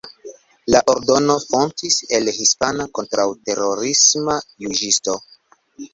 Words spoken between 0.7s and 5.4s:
La ordono fontis el hispana kontraŭterorisma juĝisto.